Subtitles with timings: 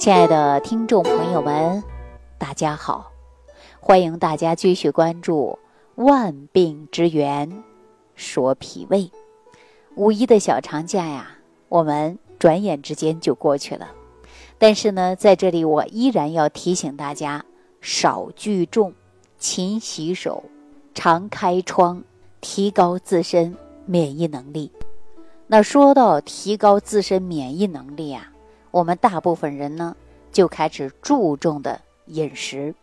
[0.00, 1.84] 亲爱的听众朋友们，
[2.38, 3.12] 大家好！
[3.80, 5.58] 欢迎大家继续关注
[6.02, 7.62] 《万病之源
[8.14, 9.00] 说脾胃》。
[9.96, 11.32] 五一的小长假呀，
[11.68, 13.90] 我们转眼之间就过去了。
[14.56, 17.44] 但是呢，在这里我依然要提醒大家：
[17.82, 18.94] 少聚众，
[19.36, 20.44] 勤洗手，
[20.94, 22.02] 常开窗，
[22.40, 23.54] 提高自身
[23.84, 24.72] 免疫能力。
[25.46, 28.32] 那说到提高自身免疫能力啊。
[28.70, 29.96] 我们大部分人呢，
[30.30, 32.74] 就开始注重的饮食，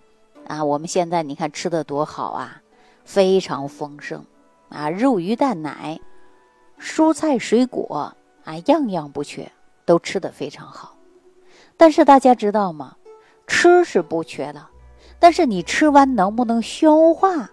[0.48, 2.61] 啊，我们现在你看吃的多好啊，
[3.05, 4.23] 非常丰盛，
[4.70, 5.99] 啊，肉鱼蛋奶，
[6.80, 8.13] 蔬菜水果
[8.44, 9.49] 啊，样样不缺，
[9.85, 10.95] 都吃的非常好。
[11.77, 12.95] 但是大家知道吗？
[13.45, 14.67] 吃是不缺的，
[15.19, 17.49] 但是你吃完能不能消化，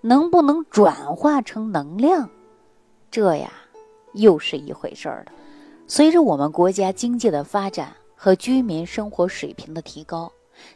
[0.00, 2.30] 能不能转化成能量，
[3.10, 3.50] 这呀，
[4.12, 5.32] 又是一回事儿了。
[5.90, 10.30] 随着我们国家经济的发展和居民生活水平的提高，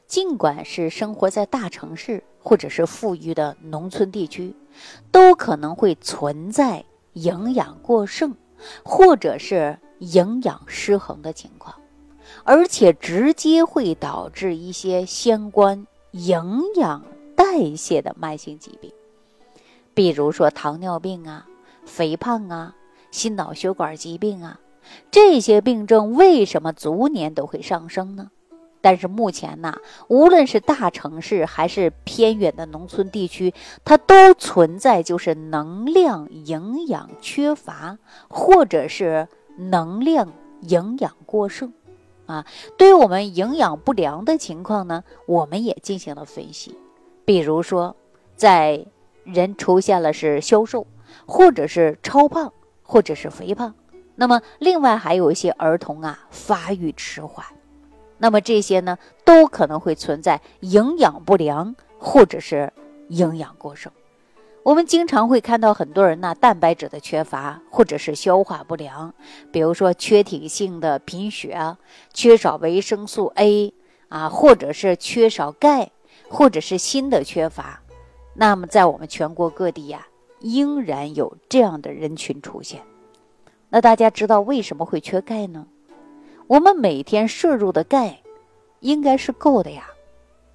[0.07, 4.55] 尽管是生活在大城市或者是富裕的农村地区，
[5.11, 8.35] 都可能会存在营养过剩
[8.83, 11.77] 或者是营养失衡的情况，
[12.43, 17.05] 而且直接会导致一些相关营养
[17.37, 18.91] 代谢的慢性疾病，
[19.93, 21.47] 比如说糖尿病啊、
[21.85, 22.75] 肥胖啊、
[23.11, 24.59] 心脑血管疾病啊。
[25.11, 28.31] 这些病症为什么逐年都会上升呢？
[28.81, 29.77] 但是目前呢，
[30.09, 41.73] 无论是大城市还是偏远的农村地区，它都存在就是能量营养缺乏，或者是能量营养过剩。
[42.27, 42.45] 啊，
[42.77, 46.77] 对于我们营养不良的情况呢，我们也进行了分析。
[47.25, 47.95] 比如说，
[48.35, 48.85] 在
[49.23, 50.89] 人出现了是消瘦，
[51.25, 52.53] 或者是超胖，
[52.83, 53.75] 或者是肥胖。
[54.15, 57.45] 那么，另外还有一些儿童啊，发育迟缓，
[58.19, 62.73] 那么这些呢，都可能会存在营养不良或者是
[63.09, 63.91] 营养过剩。
[64.63, 69.13] 我们经常会看到很多人呢，蛋白质的缺乏或者是消化不良，
[69.51, 71.79] 比如说缺铁性的贫血啊，
[72.13, 73.75] 缺少维生素 A
[74.09, 75.91] 啊，或者是缺少钙，
[76.29, 77.81] 或者是锌的缺乏。
[78.35, 80.07] 那么，在我们全国各地呀，
[80.39, 82.83] 仍然有这样的人群出现。
[83.75, 85.67] 那大家知道为什么会缺钙呢？
[86.47, 88.21] 我们每天摄入的钙
[88.81, 89.87] 应该是够的呀，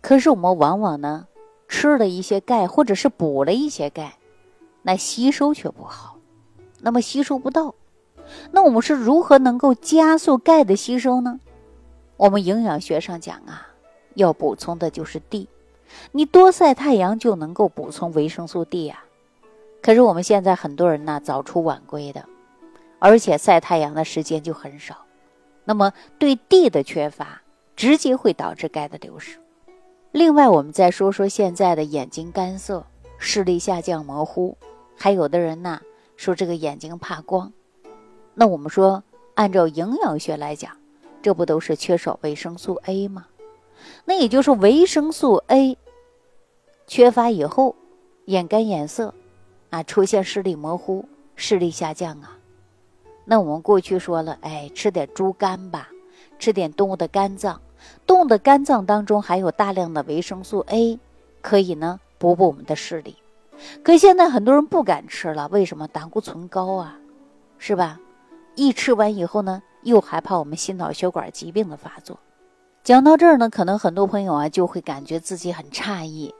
[0.01, 1.25] 可是我们往往呢
[1.67, 4.19] 吃了一些钙，或者是补了一些钙，
[4.83, 6.17] 那吸收却不好，
[6.79, 7.73] 那么吸收不到。
[8.51, 11.39] 那我们是如何能够加速钙的吸收呢？
[12.17, 13.67] 我们营养学上讲啊，
[14.13, 15.49] 要补充的就是 D，
[16.11, 19.03] 你多晒太阳就能够补充维生素 D 呀。
[19.81, 22.23] 可是我们现在很多人呢早出晚归的。
[22.99, 25.05] 而且晒太阳的时间就很少，
[25.65, 27.41] 那么对地的缺乏，
[27.75, 29.39] 直接会导致钙的流失。
[30.11, 32.85] 另外，我们再说说现在的眼睛干涩、
[33.17, 34.57] 视力下降、模糊，
[34.95, 35.81] 还有的人呢
[36.15, 37.51] 说这个眼睛怕光。
[38.33, 39.03] 那我们说，
[39.35, 40.75] 按照营养学来讲，
[41.21, 43.27] 这不都是缺少维生素 A 吗？
[44.05, 45.77] 那也就是维生素 A
[46.87, 47.75] 缺乏以后，
[48.25, 49.13] 眼干眼涩，
[49.69, 52.36] 啊，出现视力模糊、视力下降啊。
[53.29, 55.89] 那我们过去说了，哎，吃点猪肝吧，
[56.39, 57.59] 吃点动物的肝脏，
[58.05, 60.97] 动物的肝脏当中含有大量的维生素 A，
[61.41, 63.17] 可以呢补补我们的视力。
[63.83, 65.89] 可现在很多人不敢吃了，为什么？
[65.89, 66.97] 胆固醇高啊，
[67.57, 67.99] 是吧？
[68.55, 72.17] 一吃完以后呢，又害怕我们心脑血管疾病的发作。
[72.87, 76.33] 讲到这儿呢，可能很多朋友啊就会感觉自己很诧异，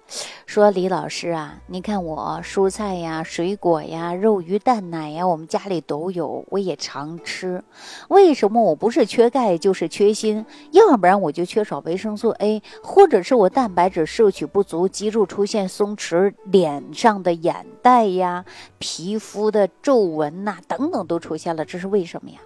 [0.46, 7.62] 说李老师啊，你看我蔬菜呀、水果呀、肉鱼蛋奶呀，我们家里都有，我也常吃，
[8.08, 18.46] 为什么我不是缺钙就是缺锌，要不然我就缺少维生素 A，或者是我蛋白质摄取不足，肌肉出现松弛，脸上的眼袋呀、
[18.80, 22.40] 皮肤的皱纹呐等等都出现了，这是为什么呀？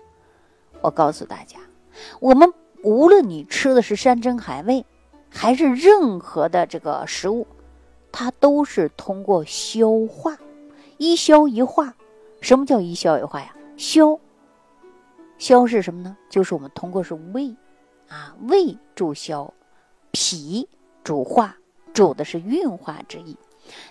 [0.82, 1.60] 我告诉大家，
[2.20, 2.52] 我们。
[2.84, 4.86] 无论你吃的是山珍海味，
[5.30, 7.46] 还是任何的这个食物，
[8.12, 10.38] 它都是通过消化，
[10.98, 11.94] 一消一化。
[12.42, 13.56] 什么叫一消一化呀？
[13.78, 14.20] 消，
[15.38, 16.18] 消是什么呢？
[16.28, 17.56] 就是我们通过是胃，
[18.08, 19.54] 啊，胃助消，
[20.10, 20.68] 脾
[21.04, 21.56] 主化，
[21.94, 23.38] 主的是运化之意。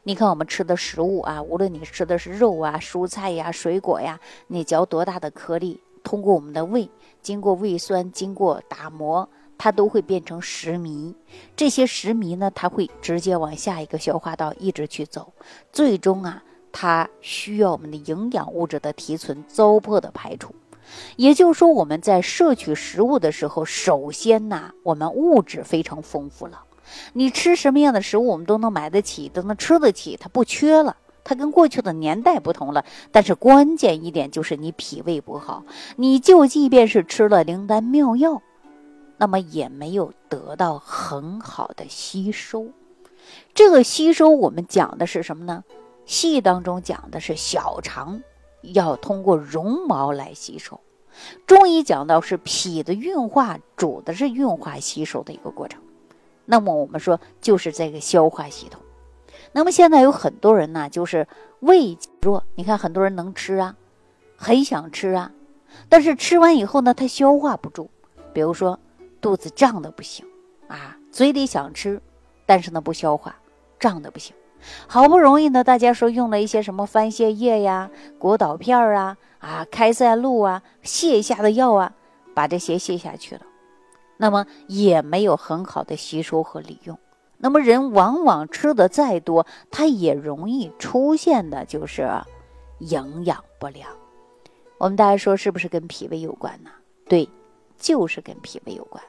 [0.02, 6.90] 你看我们吃的食物啊，无论你吃的是肉啊、蔬菜呀、水果呀，你嚼多大的颗粒，通过我们的胃。
[7.22, 9.28] 经过胃酸，经过打磨，
[9.58, 11.14] 它都会变成食糜。
[11.56, 15.32] 这些食糜呢，它会直接往下一个消化道一直去走，
[15.72, 20.54] 最终啊，它需要我们的营养物质的提存、糟粕的排除。
[21.16, 26.64] 也就是说，我们在摄取食物的时候，首先呢，我们物质非常丰富了。
[27.12, 30.96] 你吃什么样的食物，我们都能买得起，都能吃得起，它不缺了。
[31.24, 32.84] 它跟过去的年代不同了。
[33.12, 35.64] 但是关键一点就是你脾胃不好，
[35.96, 38.42] 你就即便是吃了灵丹妙药，
[39.16, 42.68] 那么也没有得到很好的吸收。
[43.54, 45.62] 这个吸收，我们讲的是什么呢？
[46.06, 48.22] 西当中讲的是小肠
[48.62, 50.80] 要通过绒毛来吸收，
[51.46, 55.80] 中医讲到是脾的运化，主的是运化吸收的一个过程。
[56.46, 58.80] 那么我们说就是这个消化系统。
[59.52, 61.26] 那么现在有很多人呢，就是
[61.60, 63.74] 胃弱，你看很多人能吃啊，
[64.36, 65.32] 很想吃啊，
[65.88, 67.90] 但是吃完以后呢，他消化不住，
[68.32, 68.78] 比如说
[69.20, 70.24] 肚子胀的不行
[70.68, 72.00] 啊，嘴里想吃，
[72.46, 73.34] 但是呢不消化，
[73.78, 74.34] 胀的不行。
[74.86, 81.92] 好不容易呢，大家说用了一些什么番泻叶呀、果导片儿啊、啊开塞露啊、泻下的药啊，
[82.34, 83.40] 把这些泻下去了，
[84.18, 86.98] 那么也没有很好的吸收和利用。
[87.42, 92.06] 那么人往往吃的再多，他也容易出现的就是
[92.78, 93.88] 营养不良。
[94.78, 96.70] 我们大家说是不是跟脾胃有关呢？
[97.08, 97.28] 对，
[97.78, 99.02] 就是跟脾胃有关。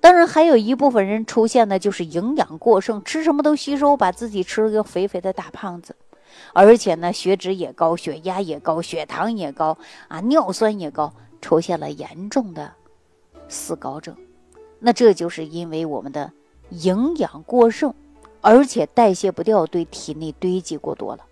[0.00, 5.96] 当然，还有一部分人出现的就是营养过剩，吃什么都吸收，把自己吃了个肥肥的大胖子，
[6.52, 9.76] 而且呢，血脂也高，血压也高，血糖也高
[10.06, 12.72] 啊，尿酸也高，出现了严重的
[13.48, 14.16] 四高症。
[14.78, 16.30] 那这就是因为我们的
[16.70, 17.94] 营养过剩，
[18.40, 21.24] 而且代谢不掉，对体内堆积过多了。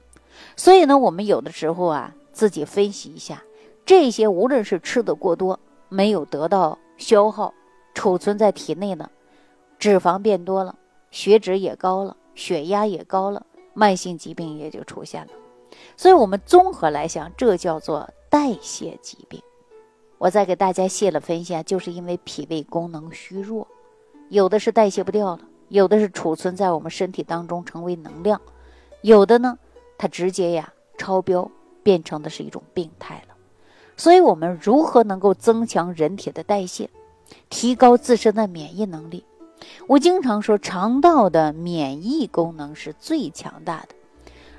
[0.57, 3.43] 所以呢，我们有的时候啊，自己分析一下，
[3.87, 5.59] 这些无论是吃的过多，
[5.89, 7.53] 没有得到消耗。
[7.95, 9.09] 储存在体内呢，
[9.79, 10.77] 脂肪变多了，
[11.13, 15.31] 血脂也高了，血压也高了，慢性疾病也就出现了。
[15.97, 19.41] 所以，我们综合来讲，这叫做代谢疾病。
[20.19, 23.67] 我再给大家细了分析啊，就是因为脾胃功能虚弱，
[24.35, 28.41] 有的是代谢不掉了，有的是储存在我们身体当中成为能量，
[29.01, 29.57] 有的呢，
[29.97, 31.49] 它直接呀超标，
[31.85, 33.35] 变成的是一种病态了。
[33.97, 36.91] 所以，我们如何能够增强人体的代谢？
[37.49, 39.25] 提高自身的免疫能力。
[39.87, 43.95] 我经常说，肠道的免疫功能是最强大的。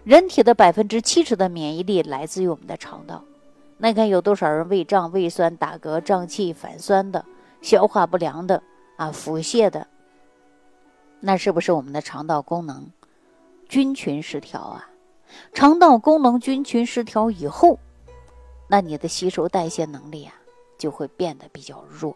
[0.06, 3.26] 人体的百分之七十的免疫力来自于我们的肠道。
[3.78, 7.26] 那看有多少人胃胀、胃酸、打嗝、胀气、反酸的、
[7.62, 8.64] 消化不良的
[8.96, 9.88] 啊、腹泻的？
[11.20, 12.92] 那是不是我们的肠道功能
[13.68, 14.90] 菌群失调啊？
[15.54, 17.80] 肠道功能菌群失调以后，
[18.68, 20.34] 那你的吸收代谢能力啊
[20.78, 22.16] 就会变得比较弱。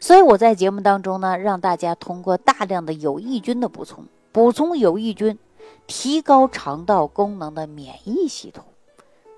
[0.00, 5.38] 所以我在节目当中呢，让大家通过大量的有益菌的补充，补充有益菌，
[5.86, 8.64] 提高肠道功能的免疫系统，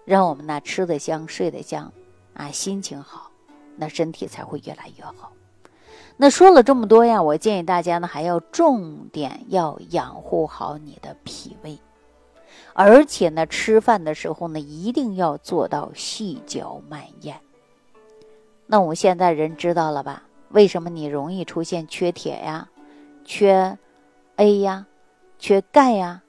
[0.05, 1.93] 让我们呢吃得香，睡得香，
[2.35, 3.31] 啊，心情好，
[3.77, 5.31] 那身体才会越来越好。
[6.17, 11.79] 那说了这么多呀，我建议大家呢还要重点要养护好你的脾胃，
[12.73, 17.41] 而且呢吃饭的时候呢一定要做到细嚼慢咽。
[18.67, 20.23] 那我们现在人知道了吧？
[20.51, 22.69] 为什么你容易出现缺铁呀、
[23.25, 23.77] 缺
[24.37, 24.87] A 呀、
[25.39, 26.23] 缺钙呀？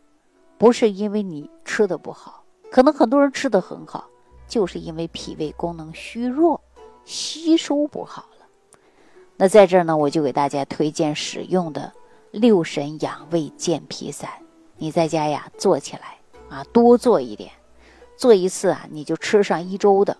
[0.58, 4.06] 不是因为你吃的不好，可能很多人吃的很好，
[4.48, 6.60] 就是因为脾胃功能虚弱，
[7.04, 8.26] 吸收不好。
[9.38, 11.92] 那在这儿呢，我就给大家推荐使用的
[12.32, 14.30] 六神养胃健脾散，
[14.78, 16.18] 你在家呀做起来
[16.50, 17.52] 啊，多做一点，
[18.16, 20.18] 做一次啊，你就吃上一周的，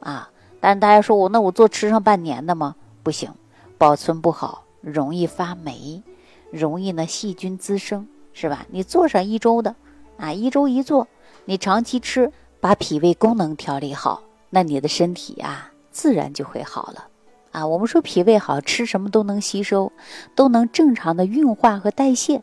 [0.00, 0.30] 啊。
[0.60, 2.74] 但大家说我那我做吃上半年的吗？
[3.04, 3.30] 不行，
[3.78, 6.02] 保存不好，容易发霉，
[6.50, 8.66] 容易呢细菌滋生，是吧？
[8.70, 9.76] 你做上一周的，
[10.16, 11.06] 啊，一周一做，
[11.44, 17.06] 你长期吃，把脾胃功能调理好，那你的身体啊自然就会好了，
[17.50, 19.92] 啊，我们说脾胃好，吃什么都能吸收，
[20.34, 22.42] 都能正常的运化和代谢，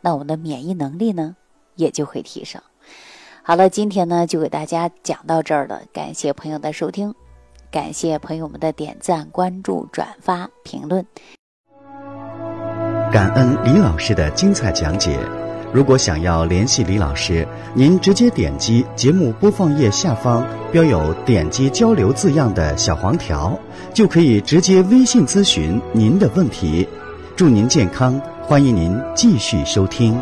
[0.00, 1.36] 那我们的免疫能力呢
[1.76, 2.60] 也就会提升。
[3.42, 7.14] 好了，今天呢就给大家讲到这儿了，感谢朋友的收听。
[7.70, 11.06] 感谢朋友们的点赞、关注、转发、评论。
[13.12, 15.18] 感恩李老师的精彩讲解。
[15.72, 23.56] 如果想要联系李老师，您直接点击节目播放页下方标有“点击交流”字样的小黄条，
[23.92, 26.86] 就可以直接微信咨询您的问题。
[27.36, 30.14] 祝您健康，欢迎您继续收听。